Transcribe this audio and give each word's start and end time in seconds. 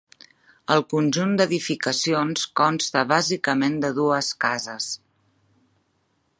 El 0.75 0.79
conjunt 0.93 1.35
d'edificacions 1.41 2.47
consta 2.61 3.05
bàsicament 3.13 3.79
de 3.87 3.95
dues 4.01 4.33
cases. 4.47 4.89